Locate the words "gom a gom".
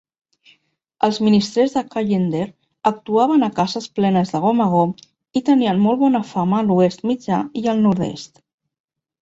4.47-4.97